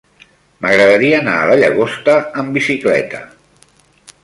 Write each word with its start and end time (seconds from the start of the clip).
M'agradaria 0.65 1.19
anar 1.23 1.35
a 1.41 1.43
la 1.51 1.59
Llagosta 1.59 2.17
amb 2.43 2.59
bicicleta. 2.61 3.23